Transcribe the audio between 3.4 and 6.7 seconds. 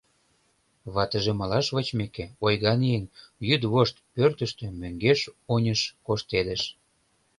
йӱдвошт пӧртыштӧ мӧҥгеш-оньыш коштедыш.